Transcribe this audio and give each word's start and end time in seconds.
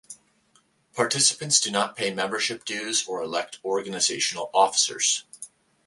Participants 0.95 1.59
do 1.59 1.69
not 1.69 1.95
pay 1.95 2.11
membership 2.11 2.65
dues 2.65 3.07
or 3.07 3.21
elect 3.21 3.59
organizational 3.63 4.49
officers. 4.51 5.25